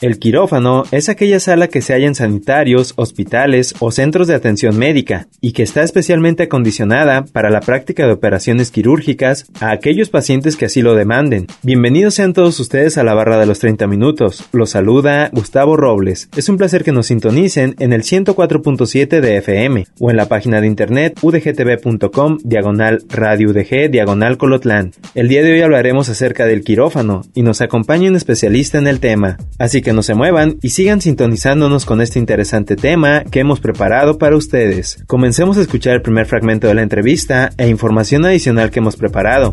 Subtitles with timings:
[0.00, 4.78] El quirófano es aquella sala que se halla en sanitarios, hospitales o centros de atención
[4.78, 10.56] médica y que está especialmente acondicionada para la práctica de operaciones quirúrgicas a aquellos pacientes
[10.56, 11.48] que así lo demanden.
[11.62, 14.48] Bienvenidos sean todos ustedes a la barra de los 30 minutos.
[14.52, 16.30] Los saluda Gustavo Robles.
[16.34, 20.62] Es un placer que nos sintonicen en el 104.7 de FM o en la página
[20.62, 24.92] de internet udgtv.com diagonal radio udg diagonal colotlán.
[25.14, 28.98] El día de hoy hablaremos acerca del quirófano y nos acompaña un especialista en el
[28.98, 29.36] tema.
[29.58, 34.18] Así que no se muevan y sigan sintonizándonos con este interesante tema que hemos preparado
[34.18, 35.02] para ustedes.
[35.06, 39.52] Comencemos a escuchar el primer fragmento de la entrevista e información adicional que hemos preparado.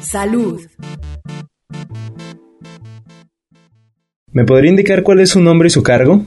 [0.00, 0.60] Salud.
[4.32, 6.20] ¿Me podría indicar cuál es su nombre y su cargo?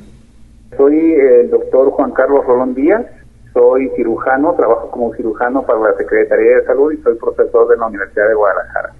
[0.77, 3.05] Soy el doctor Juan Carlos Rolón Díaz,
[3.53, 7.87] soy cirujano, trabajo como cirujano para la Secretaría de Salud y soy profesor de la
[7.87, 8.93] Universidad de Guadalajara.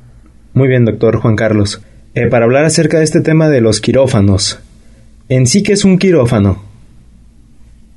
[0.53, 1.83] Muy bien, doctor Juan Carlos.
[2.15, 4.59] Eh, para hablar acerca de este tema de los quirófanos.
[5.29, 6.57] ¿En sí qué es un quirófano?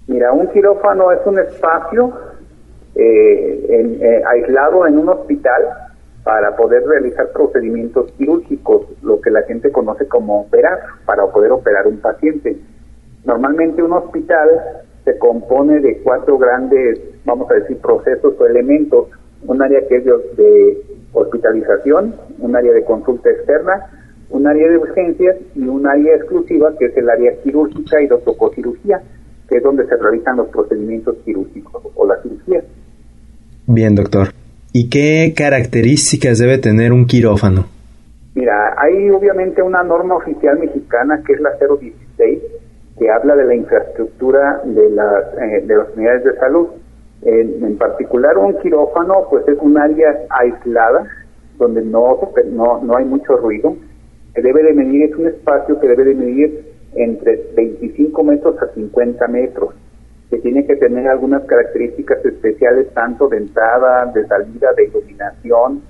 [0.07, 2.13] Mira, un quirófano es un espacio
[2.95, 5.63] eh, en- eh, aislado en un hospital
[6.25, 11.87] para poder realizar procedimientos quirúrgicos, lo que la gente conoce como operar, para poder operar
[11.87, 12.57] un paciente.
[13.27, 14.49] Normalmente un hospital
[15.05, 19.09] se compone de cuatro grandes, vamos a decir, procesos o elementos.
[19.47, 20.79] Un área que es de, de
[21.21, 23.91] hospitalización, un área de consulta externa,
[24.31, 28.17] un área de urgencias y un área exclusiva que es el área quirúrgica y de
[29.49, 32.63] que es donde se realizan los procedimientos quirúrgicos o la cirugía.
[33.67, 34.29] Bien, doctor.
[34.73, 37.67] ¿Y qué características debe tener un quirófano?
[38.35, 42.39] Mira, hay obviamente una norma oficial mexicana que es la 016,
[42.99, 46.69] que habla de la infraestructura de las, eh, de las unidades de salud.
[47.23, 51.09] En, particular, un quirófano pues es un área aislada,
[51.59, 52.21] donde no,
[52.53, 53.77] no, no hay mucho ruido.
[54.35, 58.73] Que debe de medir, es un espacio que debe de medir entre 25 metros a
[58.75, 59.75] 50 metros
[60.31, 65.83] que tiene que tener algunas características especiales tanto de entrada, de salida, de iluminación,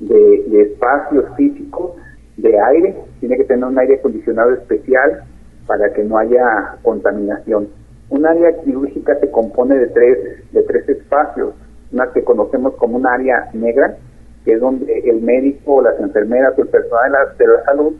[0.00, 1.92] de espacios físicos,
[2.36, 5.24] de aire, tiene que tener un aire acondicionado especial
[5.66, 7.68] para que no haya contaminación.
[8.12, 11.54] Un área quirúrgica se compone de tres, de tres espacios,
[11.92, 13.96] una que conocemos como un área negra,
[14.44, 17.94] que es donde el médico, las enfermeras el personal de la, salud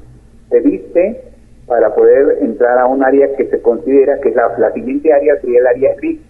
[0.50, 1.18] se viste
[1.66, 5.40] para poder entrar a un área que se considera que es la, la siguiente área
[5.40, 6.20] sería el área gris.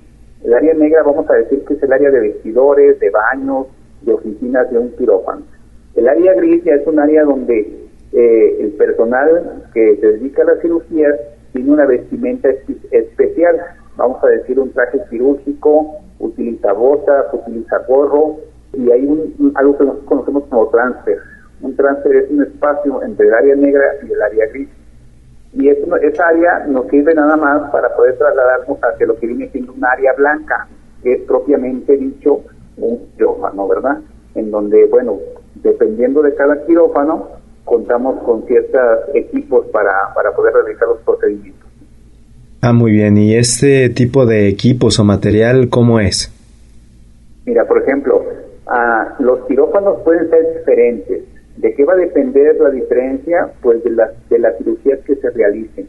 [0.44, 3.66] El área negra vamos a decir que es el área de vestidores, de baños,
[4.03, 5.43] de oficinas de un quirófano.
[5.97, 10.54] El área gris ya es un área donde eh, el personal que se dedica a
[10.54, 11.09] la cirugía
[11.52, 13.56] tiene una vestimenta espe- especial,
[13.96, 18.36] vamos a decir un traje quirúrgico, utiliza botas, utiliza gorro
[18.72, 21.18] y hay un, algo que nosotros conocemos como transfer.
[21.60, 24.68] Un transfer es un espacio entre el área negra y el área gris
[25.54, 29.50] y eso, esa área nos sirve nada más para poder trasladarnos hacia lo que viene
[29.50, 30.66] siendo un área blanca,
[31.02, 32.40] que es propiamente dicho
[32.78, 33.98] un quirófano, ¿verdad?
[34.34, 35.19] En donde, bueno,
[35.56, 37.28] dependiendo de cada quirófano,
[37.64, 38.80] contamos con ciertos
[39.14, 41.68] equipos para, para poder realizar los procedimientos.
[42.60, 43.16] Ah, muy bien.
[43.16, 46.32] ¿Y este tipo de equipos o material cómo es?
[47.44, 48.24] Mira, por ejemplo,
[48.66, 51.24] ah, los quirófanos pueden ser diferentes.
[51.56, 53.52] ¿De qué va a depender la diferencia?
[53.60, 55.88] Pues de las de las cirugías que se realicen.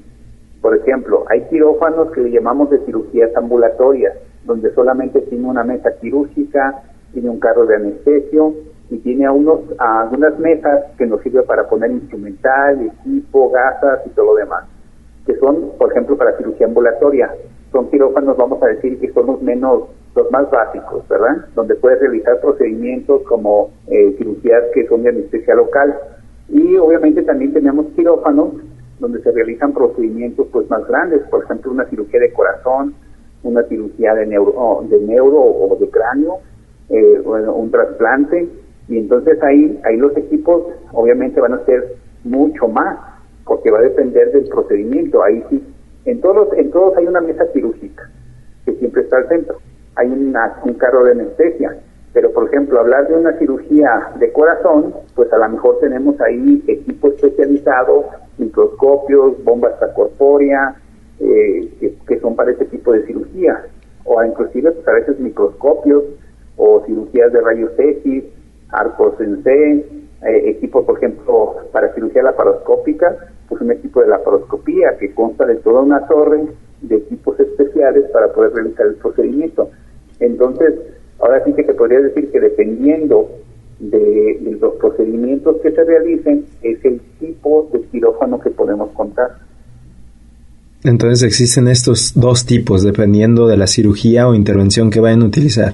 [0.62, 5.92] Por ejemplo, hay quirófanos que le llamamos de cirugías ambulatorias, donde solamente tiene una mesa
[6.02, 6.84] quirúrgica,
[7.14, 8.56] tiene un carro de anestesio
[8.94, 14.10] y tiene a unos, algunas mesas que nos sirve para poner instrumental, equipo, gasas y
[14.12, 14.66] todo lo demás,
[15.26, 17.34] que son, por ejemplo, para cirugía ambulatoria.
[17.72, 19.86] Son quirófanos, vamos a decir, que son los menos,
[20.16, 21.46] los más básicos, ¿verdad?
[21.56, 25.96] Donde puedes realizar procedimientos como eh, cirugías que son de anestesia local.
[26.50, 28.54] Y obviamente también tenemos quirófanos
[29.00, 32.94] donde se realizan procedimientos pues más grandes, por ejemplo, una cirugía de corazón,
[33.42, 36.38] una cirugía de neuro, de neuro o de cráneo,
[36.90, 38.48] eh, un trasplante,
[38.88, 42.98] y entonces ahí, ahí los equipos obviamente van a ser mucho más,
[43.46, 45.64] porque va a depender del procedimiento, ahí sí.
[46.06, 48.10] En todos, en todos hay una mesa quirúrgica,
[48.66, 49.58] que siempre está al centro.
[49.96, 51.78] Hay una- un carro de anestesia,
[52.14, 56.64] Pero, por ejemplo, hablar de una cirugía de corazón, pues a lo mejor tenemos ahí
[56.68, 58.06] equipo especializado,
[58.38, 60.76] microscopios, bombas extracorpórea,
[61.20, 63.66] eh, que, son para ese tipo de cirugía.
[64.06, 66.04] O inclusive, pues a veces microscopios
[66.56, 68.24] o cirugías de rayos X,
[68.74, 69.52] arcos en C,
[70.26, 73.16] eh, equipos, por ejemplo, para cirugía laparoscópica,
[73.48, 76.46] pues un equipo de laparoscopía que consta de toda una torre
[76.82, 79.70] de equipos especiales para poder realizar el procedimiento.
[80.20, 80.74] Entonces,
[81.20, 83.30] ahora sí que te podría decir que dependiendo
[83.80, 89.32] de, los procedimientos que se realicen, es el tipo de quirófano que podemos contar.
[90.84, 95.74] Entonces existen estos dos tipos, dependiendo de la cirugía o intervención que vayan a utilizar.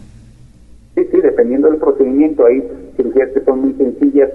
[0.96, 2.46] Sí, sí, dependiendo del procedimiento.
[2.46, 2.64] Hay
[2.96, 4.30] cirugías que son muy sencillas,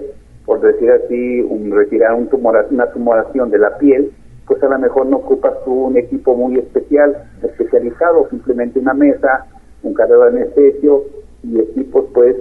[0.45, 4.11] por decir así, un, retirar un tumor, una tumoración de la piel,
[4.47, 9.45] pues a lo mejor no ocupas tú un equipo muy especial, especializado, simplemente una mesa,
[9.83, 11.03] un carro de anestesio
[11.43, 12.35] y equipos pues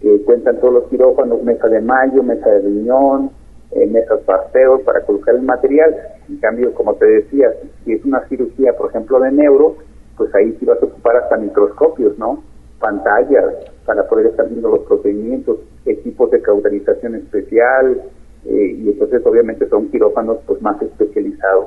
[0.00, 3.30] que cuentan todos los quirófanos, mesa de mayo, mesa de riñón,
[3.72, 5.94] eh, mesas parteos para colocar el material.
[6.28, 7.50] En cambio, como te decía,
[7.84, 9.76] si es una cirugía, por ejemplo, de neuro,
[10.16, 12.42] pues ahí sí vas a ocupar hasta microscopios, ¿no?
[12.78, 13.44] Pantallas
[13.84, 18.02] para poder estar viendo los procedimientos, equipos de cauterización especial,
[18.44, 21.66] eh, y entonces obviamente son quirófanos pues más especializados.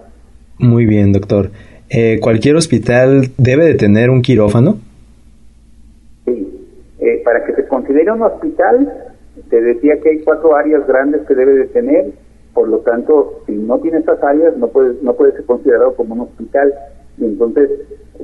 [0.59, 1.49] Muy bien, doctor.
[1.89, 4.77] Eh, ¿Cualquier hospital debe de tener un quirófano?
[6.25, 6.67] Sí.
[6.99, 8.93] Eh, para que se considere un hospital,
[9.49, 12.11] te decía que hay cuatro áreas grandes que debe de tener,
[12.53, 16.13] por lo tanto, si no tiene esas áreas, no puede, no puede ser considerado como
[16.13, 16.73] un hospital.
[17.19, 17.69] Y entonces,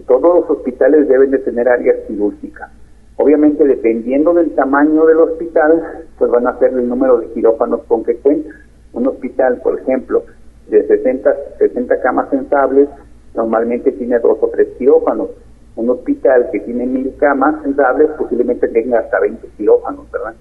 [0.07, 2.71] todos los hospitales deben de tener áreas quirúrgicas.
[3.17, 8.03] Obviamente, dependiendo del tamaño del hospital, pues van a ser el número de quirófanos con
[8.03, 8.49] que cuenta.
[8.93, 10.23] Un hospital, por ejemplo,
[10.69, 12.89] de 60, 60 camas sensables,
[13.33, 15.29] normalmente tiene dos o tres quirófanos.
[15.75, 20.33] Un hospital que tiene mil camas sensables, posiblemente tenga hasta 20 quirófanos, ¿verdad?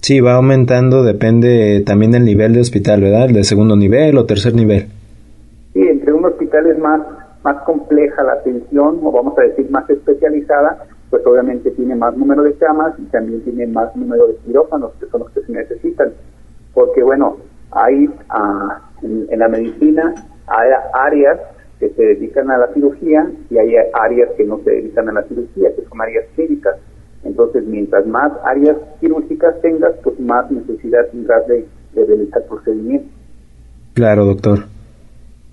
[0.00, 3.26] Sí, va aumentando, depende también del nivel de hospital, ¿verdad?
[3.26, 4.86] ¿El de segundo nivel o tercer nivel?
[5.72, 7.00] Sí, entre un hospital es más,
[7.48, 12.42] más compleja la atención, o vamos a decir más especializada, pues obviamente tiene más número
[12.42, 16.12] de camas y también tiene más número de quirófanos, que son los que se necesitan.
[16.74, 17.38] Porque bueno,
[17.70, 20.14] hay ah, en, la medicina
[20.46, 21.38] hay áreas
[21.78, 25.22] que se dedican a la cirugía y hay áreas que no se dedican a la
[25.22, 26.76] cirugía, que son áreas clínicas.
[27.24, 33.10] Entonces, mientras más áreas quirúrgicas tengas, pues más necesidad tendrás de, realizar procedimientos.
[33.94, 34.77] Claro, doctor.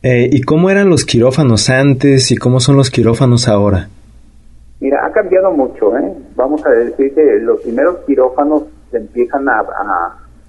[0.07, 3.89] Eh, ¿Y cómo eran los quirófanos antes y cómo son los quirófanos ahora?
[4.79, 6.13] Mira, ha cambiado mucho, ¿eh?
[6.35, 9.61] Vamos a decir que los primeros quirófanos empiezan a,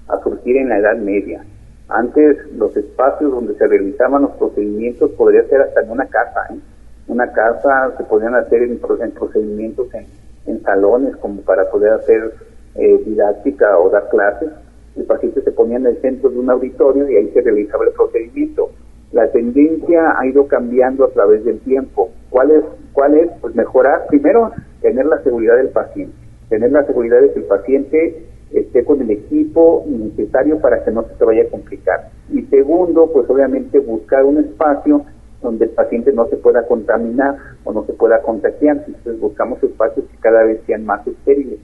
[0.09, 1.43] a, surgir en la Edad Media.
[1.89, 6.59] Antes los espacios donde se realizaban los procedimientos podría ser hasta en una casa, ¿eh?
[7.07, 10.05] Una casa se podían hacer en, procedimientos en,
[10.45, 12.31] en, salones como para poder hacer
[12.75, 14.49] eh, didáctica o dar clases.
[14.95, 17.93] El paciente se ponía en el centro de un auditorio y ahí se realizaba el
[17.93, 18.69] procedimiento.
[19.17, 22.11] La tendencia ha ido cambiando a través del tiempo.
[22.29, 23.31] ¿Cuál es ¿Cuál es?
[23.41, 26.13] Pues mejorar, primero, tener la seguridad del paciente,
[26.49, 31.03] tener la seguridad de que el paciente esté con el equipo necesario para que no
[31.17, 32.11] se vaya a complicar.
[32.31, 35.03] Y segundo, pues obviamente buscar un espacio
[35.41, 38.83] donde el paciente no se pueda contaminar o no se pueda contagiar.
[38.85, 41.57] Entonces buscamos espacios que cada vez sean más estériles.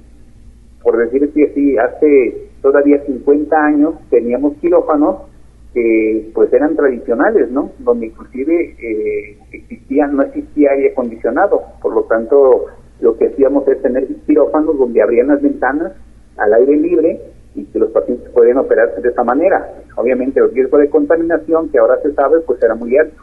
[0.82, 5.33] Por decirte así, hace todavía 50 años teníamos quirófanos
[5.74, 7.72] que pues eran tradicionales, ¿no?
[7.80, 12.66] Donde inclusive eh, existía, no existía aire acondicionado, por lo tanto
[13.00, 15.94] lo que hacíamos es tener quirófanos donde abrían las ventanas
[16.38, 17.22] al aire libre
[17.56, 19.74] y que los pacientes podían operarse de esa manera.
[19.96, 23.22] Obviamente el riesgo de contaminación, que ahora se sabe, pues era muy alto.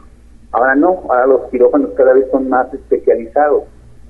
[0.51, 3.63] Ahora no, ahora los quirófanos cada vez son más especializados.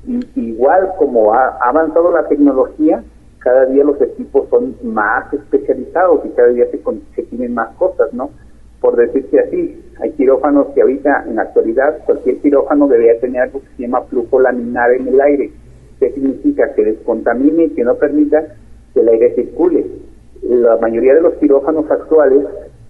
[0.06, 3.04] Y, igual como ha avanzado la tecnología,
[3.42, 6.80] cada día los equipos son más especializados y cada día se,
[7.16, 8.30] se tienen más cosas, ¿no?
[8.80, 13.62] Por decirte así, hay quirófanos que ahorita en la actualidad cualquier quirófano debería tener algo
[13.62, 15.52] que se llama flujo laminar en el aire.
[16.00, 16.74] ¿Qué significa?
[16.74, 18.44] Que descontamine y que no permita
[18.94, 19.86] que el aire circule.
[20.44, 22.46] La mayoría de los quirófanos actuales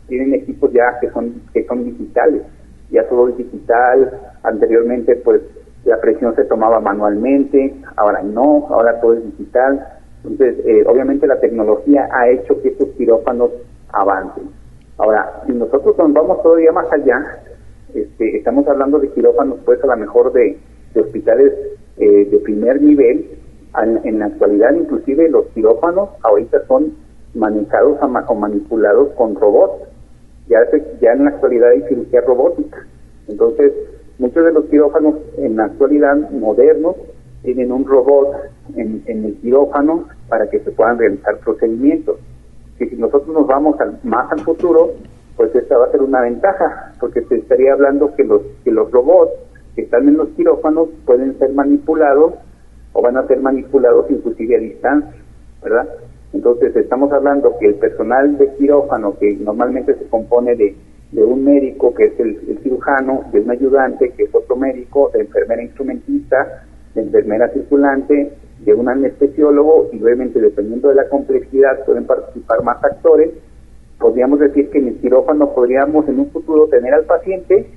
[0.08, 2.43] tienen equipos ya que son que son digitales,
[2.89, 4.20] ya todo es digital.
[4.43, 5.41] Anteriormente, pues
[5.86, 11.39] la presión se tomaba manualmente, ahora no, ahora todo es digital entonces, eh, obviamente la
[11.39, 13.51] tecnología ha hecho que estos quirófanos
[13.91, 14.49] avancen.
[14.97, 17.41] Ahora, si nosotros nos vamos todavía más allá,
[17.93, 20.59] este, estamos hablando de quirófanos, pues a lo mejor de,
[20.95, 21.53] hospitales
[21.97, 23.37] eh, de primer nivel.
[23.73, 26.93] En, la actualidad, inclusive los quirófanos ahorita son
[27.33, 29.87] manejados o manipulados con robots.
[30.49, 30.59] Ya,
[30.99, 32.85] ya en la actualidad hay cirugía robótica.
[33.29, 33.71] Entonces,
[34.19, 36.97] muchos de los quirófanos en la actualidad modernos
[37.43, 42.18] tienen un robot en, el quirófano para que se puedan realizar procedimientos.
[42.80, 44.91] Y si nosotros nos vamos más al futuro,
[45.36, 48.91] pues esta va a ser una ventaja, porque se estaría hablando que los, que los
[48.91, 49.32] robots
[49.75, 52.34] que están en los quirófanos pueden ser manipulados
[52.94, 55.22] o van a ser manipulados inclusive a distancia,
[55.63, 55.88] ¿verdad?
[56.34, 60.75] Entonces estamos hablando que el personal de quirófano, que normalmente se compone de,
[61.12, 65.22] de un médico, que es el, cirujano, de un ayudante, que es otro médico, de
[65.22, 66.63] enfermera instrumentista,
[66.96, 68.32] de enfermera circulante,
[68.65, 73.32] de un anestesiólogo, y obviamente dependiendo de la complejidad pueden participar más actores,
[74.00, 77.68] podríamos decir que en el quirófano podríamos en un futuro tener al paciente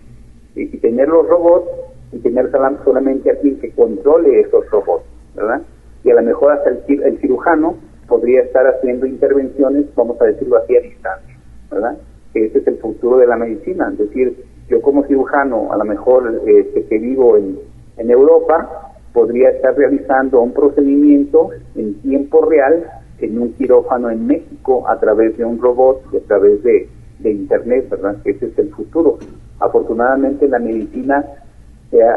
[0.54, 1.68] y, tener los robots
[2.12, 2.50] y tener
[2.84, 5.62] solamente a quien que controle esos robots, ¿verdad?
[6.02, 7.76] Y a lo mejor hasta el, cirujano
[8.08, 11.36] podría estar haciendo intervenciones, vamos a decirlo así, a distancia,
[11.70, 11.96] ¿verdad?
[12.34, 16.42] Ese es el futuro de la medicina, es decir, yo como cirujano, a lo mejor
[16.46, 17.58] este, que vivo en,
[17.96, 22.84] en Europa, podría estar realizando un procedimiento en tiempo real
[23.20, 26.88] en un quirófano en México a través de un robot y a través de,
[27.20, 28.16] de Internet, ¿verdad?
[28.24, 29.18] Ese es el futuro.
[29.60, 31.24] Afortunadamente la medicina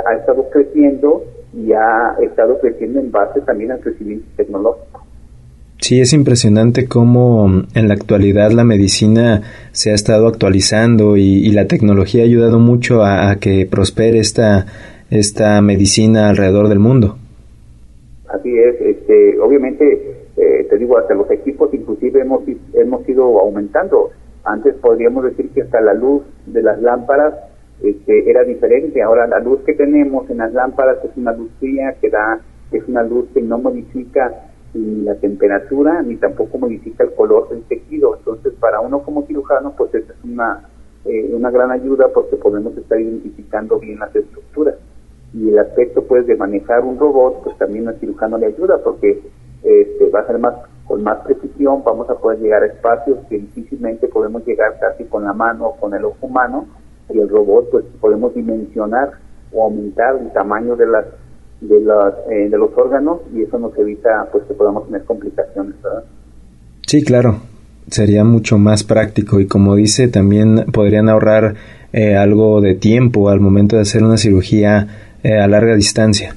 [0.06, 1.24] ha, estado creciendo
[1.54, 5.06] y ha estado creciendo en base también al crecimiento tecnológico.
[5.80, 11.52] Sí, es impresionante cómo mm, en la actualidad la medicina se ha estado actualizando y,
[11.52, 14.66] la tecnología ha ayudado mucho a, que prospere esta,
[15.10, 17.18] esta medicina alrededor del mundo.
[18.30, 22.42] Así es, este, obviamente, eh, te digo, hasta los equipos inclusive hemos,
[22.74, 24.12] hemos ido aumentando.
[24.44, 27.34] Antes podríamos decir que hasta la luz de las lámparas
[27.82, 29.02] este, era diferente.
[29.02, 32.40] Ahora la luz que tenemos en las lámparas es una luz fría que da,
[32.72, 37.64] es una luz que no modifica ni la temperatura ni tampoco modifica el color del
[37.64, 38.18] tejido.
[38.18, 40.68] Entonces, para uno como cirujano, pues es una,
[41.06, 44.76] eh, una gran ayuda porque podemos estar identificando bien las estructuras.
[45.38, 49.22] Y el aspecto, pues, de manejar un robot, pues también al cirujano le ayuda porque
[49.64, 53.38] este, va a ser más con más precisión, vamos a poder llegar a espacios que
[53.38, 56.66] difícilmente podemos llegar casi con la mano o con el ojo humano,
[57.10, 59.12] y el robot, pues, podemos dimensionar
[59.52, 61.06] o aumentar el tamaño de las
[61.62, 65.76] de, las, eh, de los órganos y eso nos evita pues que podamos tener complicaciones.
[66.86, 67.38] Sí, claro,
[67.90, 71.56] sería mucho más práctico y como dice, también podrían ahorrar
[71.94, 74.88] eh, algo de tiempo al momento de hacer una cirugía
[75.24, 76.36] eh, a larga distancia.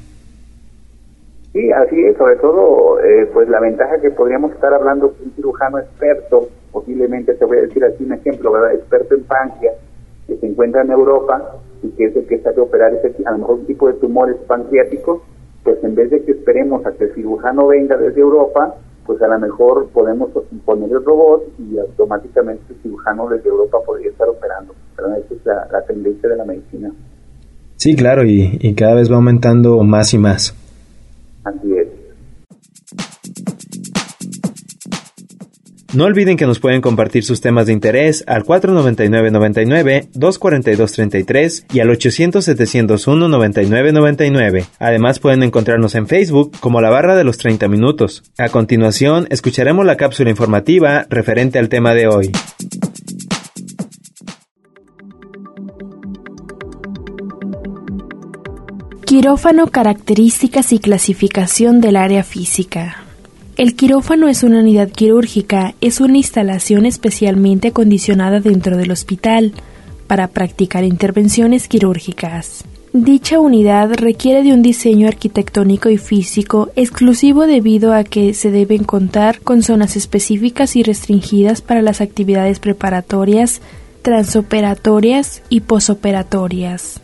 [1.52, 2.98] Sí, así es, sobre todo,
[3.32, 7.62] pues la ventaja que podríamos estar hablando con un cirujano experto, posiblemente te voy a
[7.62, 8.74] decir así un ejemplo, ¿verdad?
[8.74, 9.74] Experto en páncreas,
[10.28, 13.38] que se encuentra en Europa, y que es el que de operar ese, a lo
[13.38, 15.22] mejor un tipo de tumores pancreáticos,
[15.64, 18.74] pues en vez de que esperemos a que el cirujano venga desde Europa,
[19.06, 20.30] pues a lo mejor podemos
[20.64, 24.74] poner el robot y automáticamente el cirujano desde Europa podría estar operando.
[24.96, 26.92] Pero esa es la, tendencia de la medicina.
[27.80, 30.54] Sí, claro, y, y cada vez va aumentando más y más.
[31.44, 31.86] Así es.
[35.94, 41.88] No olviden que nos pueden compartir sus temas de interés al 499-99, 242-33 y al
[41.88, 44.66] 800-701-9999.
[44.78, 48.24] Además pueden encontrarnos en Facebook como la barra de los 30 minutos.
[48.36, 52.30] A continuación, escucharemos la cápsula informativa referente al tema de hoy.
[59.10, 63.02] Quirófano, características y clasificación del área física.
[63.56, 69.52] El quirófano es una unidad quirúrgica, es una instalación especialmente acondicionada dentro del hospital
[70.06, 72.62] para practicar intervenciones quirúrgicas.
[72.92, 78.84] Dicha unidad requiere de un diseño arquitectónico y físico exclusivo debido a que se deben
[78.84, 83.60] contar con zonas específicas y restringidas para las actividades preparatorias,
[84.02, 87.00] transoperatorias y posoperatorias.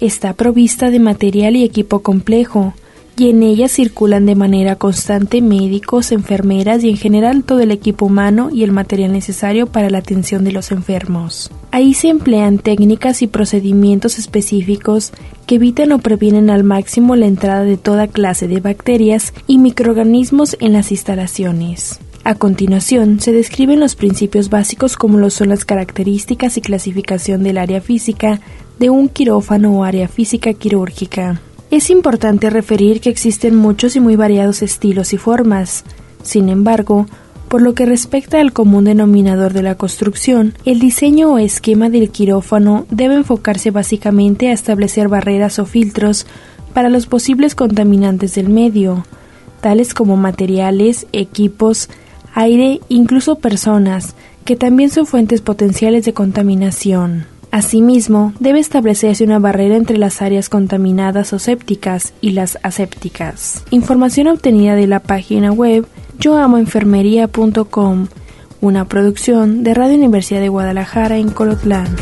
[0.00, 2.74] Está provista de material y equipo complejo,
[3.16, 8.06] y en ella circulan de manera constante médicos, enfermeras y en general todo el equipo
[8.06, 11.50] humano y el material necesario para la atención de los enfermos.
[11.70, 15.12] Ahí se emplean técnicas y procedimientos específicos
[15.46, 20.56] que evitan o previenen al máximo la entrada de toda clase de bacterias y microorganismos
[20.60, 22.00] en las instalaciones.
[22.24, 27.58] A continuación, se describen los principios básicos como lo son las características y clasificación del
[27.58, 28.40] área física
[28.78, 31.40] de un quirófano o área física quirúrgica.
[31.70, 35.84] Es importante referir que existen muchos y muy variados estilos y formas.
[36.22, 37.06] Sin embargo,
[37.48, 42.10] por lo que respecta al común denominador de la construcción, el diseño o esquema del
[42.10, 46.26] quirófano debe enfocarse básicamente a establecer barreras o filtros
[46.72, 49.06] para los posibles contaminantes del medio,
[49.60, 51.88] tales como materiales, equipos,
[52.34, 54.14] aire, incluso personas,
[54.44, 57.33] que también son fuentes potenciales de contaminación.
[57.54, 63.62] Asimismo, debe establecerse una barrera entre las áreas contaminadas o sépticas y las asépticas.
[63.70, 65.86] Información obtenida de la página web
[66.18, 68.08] yoamoenfermería.com,
[68.60, 71.94] una producción de Radio Universidad de Guadalajara en Colotlán.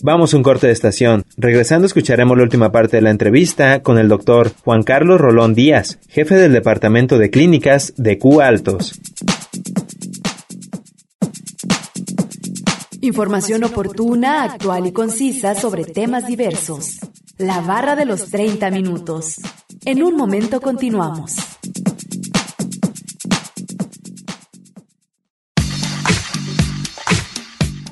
[0.00, 1.21] Vamos a un corte de estación.
[1.36, 5.98] Regresando escucharemos la última parte de la entrevista con el doctor Juan Carlos Rolón Díaz,
[6.08, 9.00] jefe del Departamento de Clínicas de Q Altos.
[13.00, 17.00] Información oportuna, actual y concisa sobre temas diversos.
[17.38, 19.40] La barra de los 30 minutos.
[19.84, 21.36] En un momento continuamos.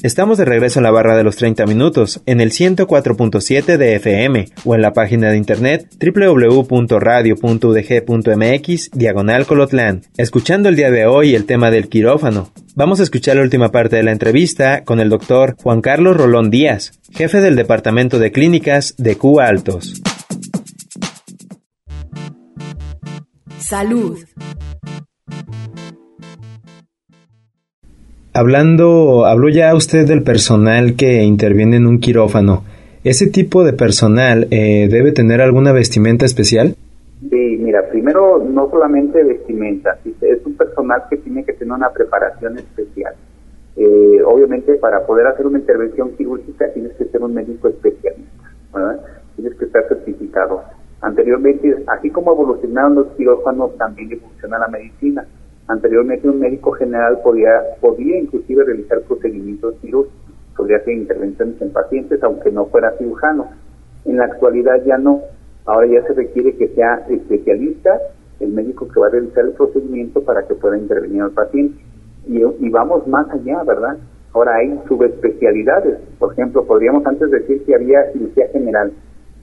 [0.00, 4.46] Estamos de regreso en la barra de los 30 minutos, en el 104.7 de FM
[4.64, 11.46] o en la página de internet www.radio.udg.mx diagonal colotlán, escuchando el día de hoy el
[11.46, 12.52] tema del quirófano.
[12.76, 16.48] Vamos a escuchar la última parte de la entrevista con el doctor Juan Carlos Rolón
[16.48, 20.00] Díaz, jefe del Departamento de Clínicas de Q Altos.
[23.58, 24.16] Salud.
[28.38, 32.62] Hablando, habló ya usted del personal que interviene en un quirófano.
[33.02, 36.76] ¿Ese tipo de personal eh, debe tener alguna vestimenta especial?
[37.28, 42.56] Sí, mira, primero no solamente vestimenta, es un personal que tiene que tener una preparación
[42.58, 43.12] especial.
[43.74, 49.00] Eh, obviamente para poder hacer una intervención quirúrgica tienes que ser un médico especialista,
[49.34, 50.62] tienes que estar certificado.
[51.00, 55.26] Anteriormente, así como evolucionaron los quirófanos, también evoluciona la medicina.
[55.68, 60.18] Anteriormente un médico general podía, podía inclusive realizar procedimientos quirúrgicos,
[60.56, 63.50] podría hacer intervenciones en pacientes aunque no fuera cirujano.
[64.06, 65.20] En la actualidad ya no,
[65.66, 68.00] ahora ya se requiere que sea especialista
[68.40, 71.78] el médico que va a realizar el procedimiento para que pueda intervenir al paciente.
[72.26, 73.98] Y, y vamos más allá, ¿verdad?
[74.32, 75.98] Ahora hay subespecialidades.
[76.18, 78.92] Por ejemplo, podríamos antes decir que había cirugía general,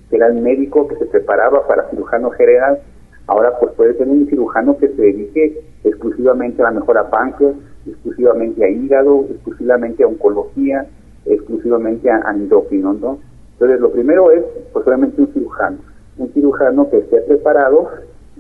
[0.09, 2.79] que era el médico que se preparaba para cirujano general
[3.27, 7.55] Ahora pues puede ser un cirujano que se dedique exclusivamente a la mejora páncreas,
[7.87, 10.85] exclusivamente a hígado, exclusivamente a oncología,
[11.25, 13.19] exclusivamente a, endócrino, ¿no?
[13.53, 15.77] Entonces lo primero es pues obviamente un cirujano,
[16.17, 17.89] un cirujano que esté preparado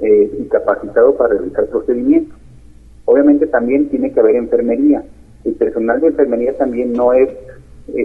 [0.01, 2.37] eh, y capacitado para realizar procedimientos.
[3.05, 5.03] Obviamente también tiene que haber enfermería.
[5.43, 7.29] El personal de enfermería también no es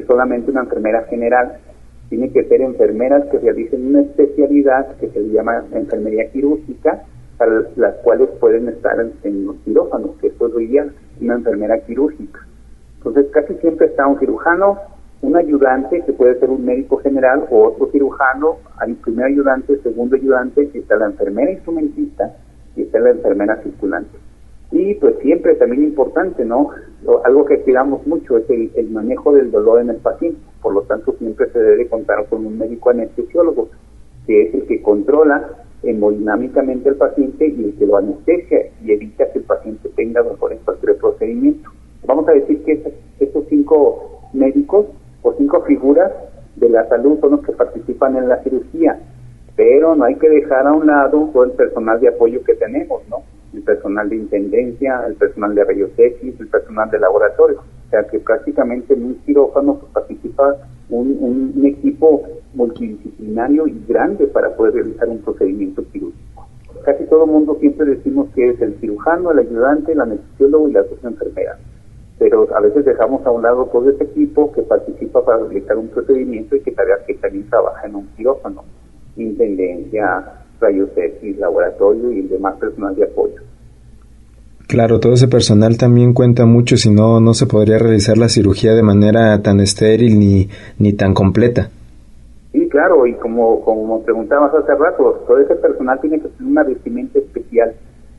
[0.06, 1.58] solamente una enfermera general,
[2.10, 7.04] tiene que ser enfermeras que realicen una especialidad que se llama enfermería quirúrgica,
[7.38, 12.40] para las cuales pueden estar en, los quirófanos, que eso es una enfermera quirúrgica.
[12.98, 14.78] Entonces casi siempre está un cirujano,
[15.22, 20.16] un ayudante, que puede ser un médico general o otro cirujano, hay primer ayudante, segundo
[20.16, 22.36] ayudante, está la enfermera instrumentista
[22.76, 24.18] y está la enfermera circulante.
[24.72, 26.70] Y pues siempre también importante, ¿no?
[27.24, 30.38] Algo que cuidamos mucho es el, manejo del dolor en el paciente.
[30.60, 33.68] Por lo tanto, siempre se debe contar con un médico anestesiólogo,
[34.26, 35.48] que es el que controla
[35.82, 40.52] hemodinámicamente al paciente y el que lo anestesia y evita que el paciente tenga dolor
[40.52, 41.70] en cualquier procedimiento.
[42.06, 44.86] Vamos a decir que estos cinco médicos
[45.22, 46.12] o cinco figuras
[46.56, 48.98] de la salud son los que participan en la cirugía,
[49.56, 53.02] pero no hay que dejar a un lado todo el personal de apoyo que tenemos,
[53.08, 53.22] ¿no?
[53.62, 57.58] Personal de intendencia, el personal de rayos X, el personal de laboratorio.
[57.58, 60.56] O sea que prácticamente en un quirófano pues, participa
[60.90, 62.22] un, equipo
[62.54, 66.48] multidisciplinario y grande para poder realizar un procedimiento quirúrgico.
[66.84, 70.72] Casi todo el mundo siempre decimos que es el cirujano, el ayudante, el anestesiólogo y
[70.72, 71.58] las dos enfermeras.
[72.18, 75.88] Pero a veces dejamos a un lado todo ese equipo que participa para realizar un
[75.88, 76.74] procedimiento y que,
[77.06, 78.64] que también trabaja en un quirófano.
[79.16, 83.42] Intendencia, rayos X, laboratorio y el demás personal de apoyo.
[84.70, 88.72] Claro, todo ese personal también cuenta mucho, si no, no se podría realizar la cirugía
[88.72, 91.70] de manera tan estéril ni, ni tan completa.
[92.52, 96.62] Sí, claro, y como, como preguntabas hace rato, todo ese personal tiene que tener una
[96.62, 97.74] vestimenta especial.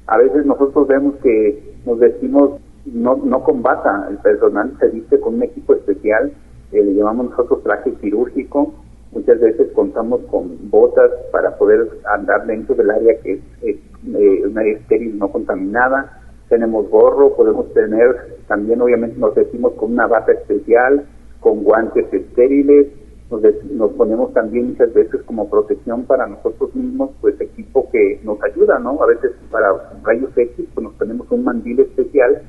[0.07, 5.21] A veces nosotros vemos que nos vestimos, no, no con bata, el personal se viste
[5.21, 6.33] con un equipo especial,
[6.73, 8.73] eh, le llamamos nosotros traje quirúrgico,
[9.11, 14.61] Muchas veces contamos con botas para poder andar dentro del área que es, eh, una
[14.61, 16.20] área estéril no contaminada.
[16.51, 21.05] Tenemos gorro, podemos tener, también obviamente nos vestimos con una bata especial,
[21.39, 22.87] con guantes estériles,
[23.29, 28.43] nos, nos, ponemos también muchas veces como protección para nosotros mismos, pues equipo que nos
[28.43, 29.01] ayuda, ¿no?
[29.01, 29.71] A veces para
[30.03, 32.41] rayos X, pues nos ponemos un mandil especial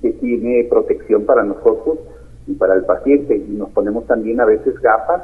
[0.00, 1.98] que tiene protección para nosotros
[2.46, 3.36] y para el paciente.
[3.36, 5.22] Y nos ponemos también a veces gafas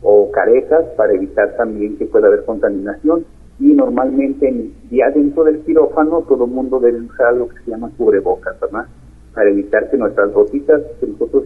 [0.00, 3.26] o caretas para evitar también que pueda haber contaminación.
[3.60, 7.90] Y normalmente ya dentro del quirófano todo el mundo debe usar lo que se llama
[7.96, 8.86] cubrebocas, ¿verdad?
[9.34, 11.44] Para evitar que nuestras gotitas que nosotros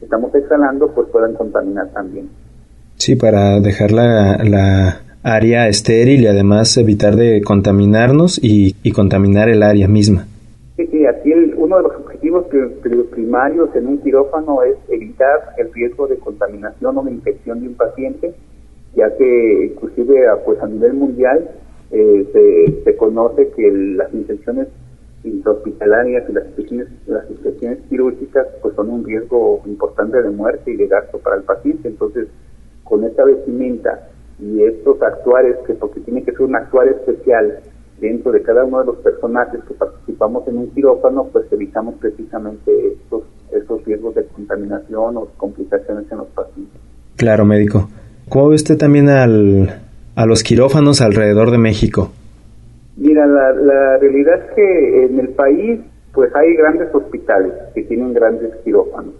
[0.00, 2.28] estamos exhalando pues puedan contaminar también.
[2.96, 9.48] Sí, para dejar la, la área estéril y además evitar de contaminarnos y, y contaminar
[9.48, 10.26] el área misma.
[10.76, 12.46] Sí, sí, aquí uno de los objetivos
[13.10, 17.74] primarios en un quirófano es evitar el riesgo de contaminación o de infección de un
[17.74, 18.34] paciente,
[18.94, 21.50] ya que inclusive pues a nivel mundial
[21.90, 24.68] eh, se, se, conoce que las infecciones
[25.24, 30.76] intrahospitalarias y las infecciones, las infecciones quirúrgicas pues son un riesgo importante de muerte y
[30.76, 31.88] de gasto para el paciente.
[31.88, 32.28] Entonces,
[32.84, 34.08] con esta vestimenta
[34.40, 37.60] y estos actuares, que porque tiene que ser un actuar especial
[38.00, 42.94] dentro de cada uno de los personajes que participamos en un quirófano, pues evitamos precisamente
[42.94, 46.80] estos, estos riesgos de contaminación o complicaciones en los pacientes.
[47.16, 47.88] Claro, médico.
[48.32, 49.82] ¿Cómo ve usted también al,
[50.16, 52.12] a los quirófanos alrededor de México?
[52.96, 55.80] Mira, la, la realidad es que en el país
[56.14, 59.12] pues hay grandes hospitales que tienen grandes quirófanos.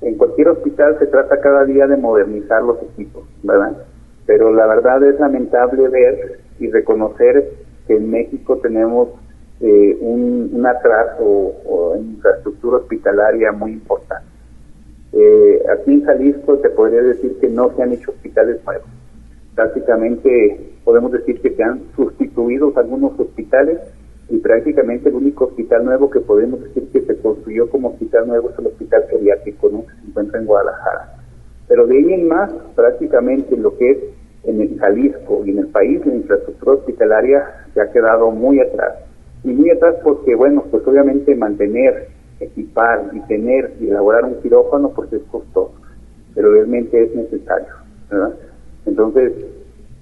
[0.00, 3.76] En cualquier hospital se trata cada día de modernizar los equipos, ¿verdad?
[4.24, 7.44] Pero la verdad es lamentable ver y reconocer
[7.86, 9.10] que en México tenemos
[9.60, 11.52] eh, un, atraso
[11.96, 14.33] en infraestructura hospitalaria muy importante.
[15.16, 18.88] Eh, aquí en Jalisco te podría decir que no se han hecho hospitales nuevos.
[19.54, 23.78] Prácticamente podemos decir que se han sustituido algunos hospitales
[24.28, 28.50] y prácticamente el único hospital nuevo que podemos decir que se construyó como hospital nuevo
[28.50, 29.86] es el Hospital Geriátrico, ¿no?
[29.86, 31.14] que se encuentra en Guadalajara.
[31.68, 33.98] Pero de ahí en más, prácticamente lo que es
[34.44, 38.94] en el Jalisco y en el país, la infraestructura hospitalaria se ha quedado muy atrás.
[39.42, 42.08] Y muy atrás porque, bueno, pues obviamente mantener,
[42.44, 45.72] equipar y tener y elaborar un quirófano, pues es costoso,
[46.34, 47.68] pero realmente es necesario,
[48.10, 48.34] ¿verdad?
[48.86, 49.32] Entonces,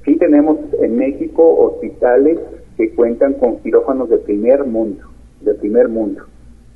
[0.04, 2.38] sí tenemos en México hospitales
[2.76, 5.04] que cuentan con quirófanos de primer mundo,
[5.40, 6.24] de primer mundo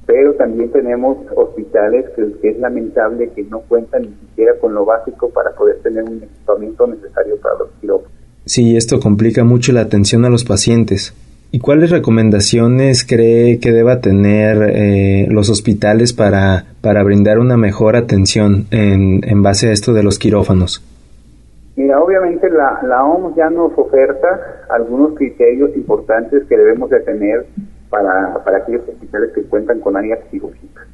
[0.07, 5.29] pero también tenemos hospitales que, es lamentable que no cuentan ni siquiera con lo básico
[5.31, 8.13] para poder tener un equipamiento necesario para los quirófanos.
[8.45, 11.13] Sí, esto complica mucho la atención a los pacientes.
[11.53, 17.97] ¿Y cuáles recomendaciones cree que deba tener eh, los hospitales para, para brindar una mejor
[17.97, 20.85] atención en, en base a esto de los quirófanos?
[21.77, 27.47] Mira, obviamente la, la OMS ya nos oferta algunos criterios importantes que debemos de tener
[27.91, 30.87] para, para aquellos hospitales que cuentan con áreas quirúrgicas.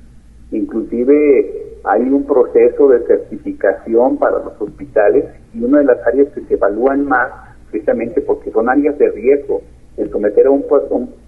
[0.50, 6.42] Inclusive hay un proceso de certificación para los hospitales y una de las áreas que
[6.42, 7.30] se evalúan más,
[7.70, 9.62] precisamente porque son áreas de riesgo,
[9.96, 10.64] el someter a un,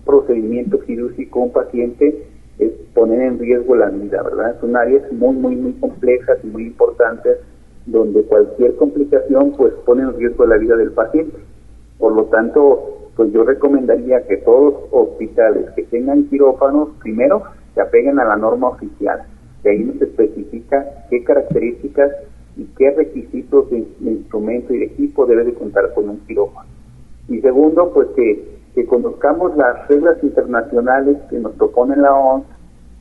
[0.04, 2.26] procedimiento quirúrgico a un paciente
[2.58, 4.60] es poner en riesgo la vida, ¿verdad?
[4.60, 7.38] Son áreas muy, muy, muy complejas y muy importantes
[7.86, 11.36] donde cualquier complicación pues pone en riesgo la vida del paciente.
[11.98, 17.42] Por lo tanto, pues yo recomendaría que todos hospitales que tengan quirófanos, primero
[17.74, 19.22] se apeguen a la norma oficial,
[19.62, 22.10] que ahí nos especifica qué características
[22.56, 26.68] y qué requisitos de, instrumento y de equipo debe de contar con un quirófano.
[27.28, 32.44] Y segundo, pues que, que conozcamos las reglas internacionales que nos propone la OMS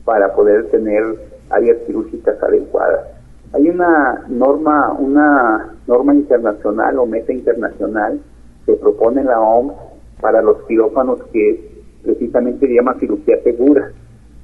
[0.04, 1.02] para poder tener
[1.50, 3.06] áreas quirúrgicas adecuadas.
[3.52, 8.20] Hay una norma, una norma internacional o meta internacional
[8.66, 9.74] que propone la OMS
[10.20, 13.92] para los quirófanos que precisamente se llama cirugía segura.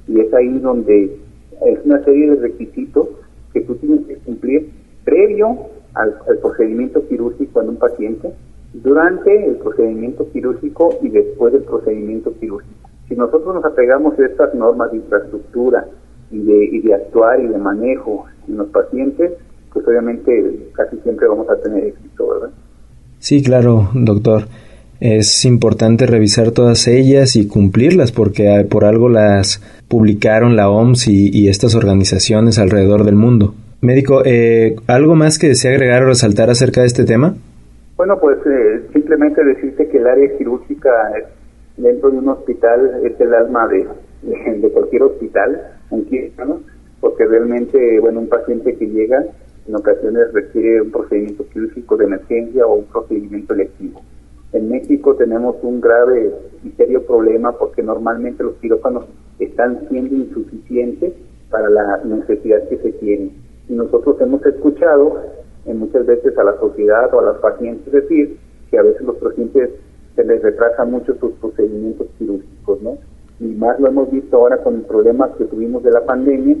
[0.07, 1.19] Y es ahí donde
[1.65, 3.07] es una serie de requisitos
[3.53, 4.71] que tú tienes que cumplir
[5.03, 5.57] previo
[5.93, 8.33] al, procedimiento quirúrgico en un paciente,
[8.73, 12.89] durante el procedimiento quirúrgico y después del procedimiento quirúrgico.
[13.07, 15.85] Si nosotros nos apegamos a estas normas de infraestructura
[16.31, 19.33] y de, y de actuar y de manejo en los pacientes,
[19.73, 22.49] pues obviamente casi siempre vamos a tener éxito, ¿verdad?
[23.19, 24.43] Sí, claro, doctor
[25.01, 31.49] es importante revisar todas ellas y cumplirlas porque por algo las publicaron la OMS y,
[31.49, 33.55] estas organizaciones alrededor del mundo.
[33.81, 37.35] Médico, eh, ¿algo más que desea agregar o resaltar acerca de este tema?
[37.97, 40.89] Bueno, pues eh, simplemente decirte que el área quirúrgica
[41.77, 43.87] dentro de un hospital es el alma de,
[44.59, 45.61] de, cualquier hospital,
[46.99, 49.25] porque realmente, bueno, un paciente que llega
[49.67, 54.01] en ocasiones requiere un procedimiento quirúrgico de emergencia o un procedimiento electivo.
[54.53, 59.05] En México tenemos un grave y serio problema porque normalmente los quirófanos
[59.39, 61.13] están siendo insuficientes
[61.49, 63.31] para la necesidad que se tiene.
[63.69, 65.21] Y nosotros hemos escuchado
[65.65, 68.37] en muchas veces a la sociedad o a los pacientes decir
[68.69, 69.69] que a veces los pacientes
[70.15, 72.97] se les retrasan mucho sus procedimientos quirúrgicos, ¿no?
[73.41, 76.57] y más lo hemos visto ahora con el problema que tuvimos de la pandemia,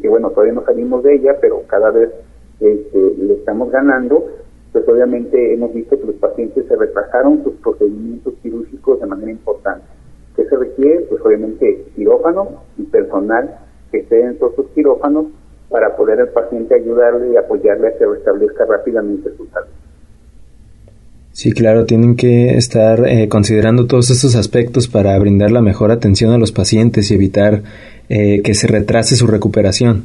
[0.00, 2.10] que bueno, todavía no salimos de ella, pero cada vez
[2.58, 4.26] este, le estamos ganando,
[4.72, 9.86] pues obviamente hemos visto que los pacientes se retrasaron sus procedimientos quirúrgicos de manera importante.
[10.34, 11.02] ¿Qué se requiere?
[11.02, 13.58] Pues obviamente quirófano y personal
[13.92, 15.26] que esté en todos los quirófanos
[15.68, 19.68] para poder al paciente ayudarle y apoyarle a que restablezca rápidamente su salud.
[21.32, 26.32] Sí, claro, tienen que estar eh, considerando todos estos aspectos para brindar la mejor atención
[26.32, 27.62] a los pacientes y evitar
[28.08, 30.04] eh, que se retrase su recuperación.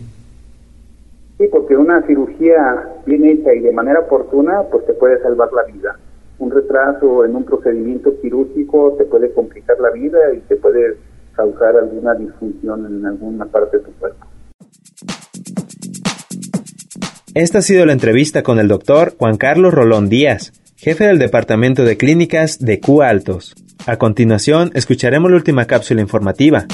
[1.38, 5.72] Sí, porque una cirugía bien hecha y de manera oportuna, pues te puede salvar la
[5.72, 5.98] vida.
[6.40, 10.98] Un retraso en un procedimiento quirúrgico te puede complicar la vida y te puede
[11.34, 14.26] causar alguna disfunción en alguna parte de tu cuerpo.
[17.34, 21.86] Esta ha sido la entrevista con el doctor Juan Carlos Rolón Díaz, jefe del Departamento
[21.86, 23.56] de Clínicas de Q Altos.
[23.86, 26.66] A continuación, escucharemos la última cápsula informativa.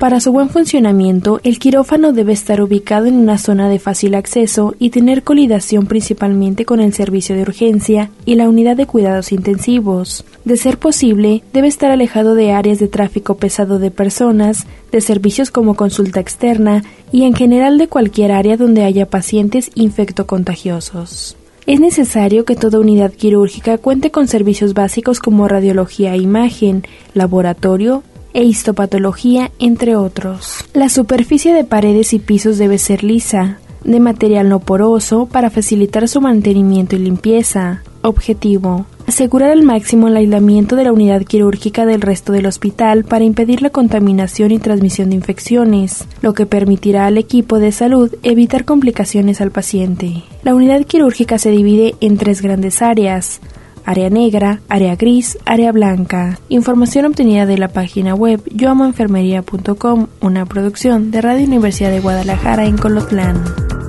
[0.00, 4.74] Para su buen funcionamiento, el quirófano debe estar ubicado en una zona de fácil acceso
[4.78, 10.24] y tener colidación principalmente con el servicio de urgencia y la unidad de cuidados intensivos.
[10.46, 15.50] De ser posible, debe estar alejado de áreas de tráfico pesado de personas, de servicios
[15.50, 16.82] como consulta externa
[17.12, 21.36] y en general de cualquier área donde haya pacientes infectocontagiosos.
[21.66, 28.02] Es necesario que toda unidad quirúrgica cuente con servicios básicos como radiología e imagen, laboratorio,
[28.32, 30.64] e histopatología, entre otros.
[30.72, 36.08] La superficie de paredes y pisos debe ser lisa, de material no poroso para facilitar
[36.08, 37.82] su mantenimiento y limpieza.
[38.02, 38.86] Objetivo.
[39.06, 43.60] Asegurar al máximo el aislamiento de la unidad quirúrgica del resto del hospital para impedir
[43.60, 49.40] la contaminación y transmisión de infecciones, lo que permitirá al equipo de salud evitar complicaciones
[49.40, 50.22] al paciente.
[50.44, 53.40] La unidad quirúrgica se divide en tres grandes áreas,
[53.84, 56.38] área negra, área gris, área blanca.
[56.48, 62.76] Información obtenida de la página web yoamoenfermería.com, una producción de Radio Universidad de Guadalajara en
[62.76, 63.79] Colotlán.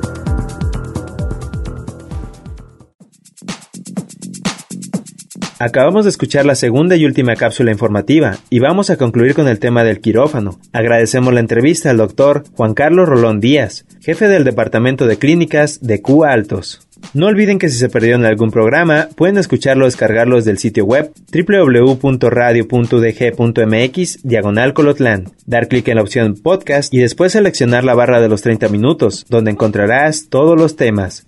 [5.61, 9.59] Acabamos de escuchar la segunda y última cápsula informativa y vamos a concluir con el
[9.59, 10.59] tema del quirófano.
[10.73, 16.01] Agradecemos la entrevista al doctor Juan Carlos Rolón Díaz, jefe del Departamento de Clínicas de
[16.01, 16.87] Q Altos.
[17.13, 20.85] No olviden que si se perdieron algún programa, pueden escucharlo o descargarlo desde el sitio
[20.85, 25.25] web www.radio.dg.mx diagonal colotlán.
[25.45, 29.25] Dar clic en la opción podcast y después seleccionar la barra de los 30 minutos,
[29.29, 31.27] donde encontrarás todos los temas.